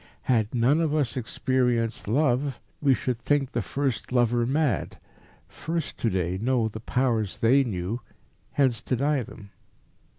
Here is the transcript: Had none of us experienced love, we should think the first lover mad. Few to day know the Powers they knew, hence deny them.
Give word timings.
Had 0.23 0.55
none 0.55 0.81
of 0.81 0.95
us 0.95 1.15
experienced 1.15 2.07
love, 2.07 2.59
we 2.81 2.95
should 2.95 3.19
think 3.19 3.51
the 3.51 3.61
first 3.61 4.11
lover 4.11 4.47
mad. 4.47 4.97
Few 5.47 5.79
to 5.79 6.09
day 6.09 6.39
know 6.41 6.67
the 6.67 6.79
Powers 6.79 7.37
they 7.37 7.63
knew, 7.63 8.01
hence 8.53 8.81
deny 8.81 9.21
them. 9.21 9.51